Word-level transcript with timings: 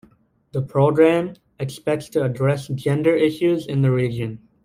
The 0.53 0.63
programme 0.63 1.35
expects 1.59 2.09
to 2.09 2.23
address 2.23 2.69
gender 2.69 3.15
issues 3.15 3.67
in 3.67 3.83
the 3.83 3.91
region. 3.91 4.39